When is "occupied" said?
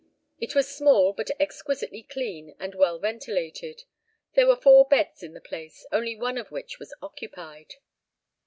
7.03-7.75